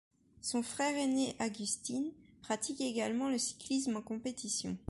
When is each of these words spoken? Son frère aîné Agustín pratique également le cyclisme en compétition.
Son 0.41 0.63
frère 0.63 0.95
aîné 0.97 1.35
Agustín 1.37 2.09
pratique 2.41 2.81
également 2.81 3.29
le 3.29 3.37
cyclisme 3.37 3.97
en 3.97 4.01
compétition. 4.01 4.75